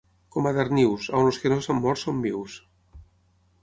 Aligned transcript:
Com 0.35 0.47
a 0.51 0.53
Darnius, 0.57 1.11
on 1.19 1.29
els 1.33 1.39
que 1.43 1.53
no 1.55 1.61
s'han 1.69 1.81
mort 1.87 2.05
són 2.07 2.27
vius. 2.29 2.61